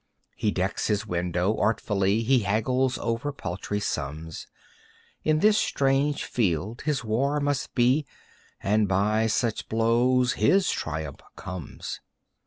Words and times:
He 0.35 0.49
decks 0.49 0.87
his 0.87 1.05
window 1.05 1.55
artfully, 1.59 2.23
He 2.23 2.39
haggles 2.39 2.97
over 2.97 3.31
paltry 3.31 3.79
sums. 3.79 4.47
In 5.23 5.41
this 5.41 5.59
strange 5.59 6.25
field 6.25 6.81
his 6.81 7.03
war 7.03 7.39
must 7.39 7.75
be 7.75 8.07
And 8.63 8.87
by 8.87 9.27
such 9.27 9.69
blows 9.69 10.33
his 10.33 10.71
triumph 10.71 11.21
comes. 11.35 11.99